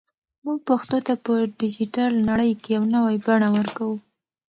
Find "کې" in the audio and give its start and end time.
2.61-2.69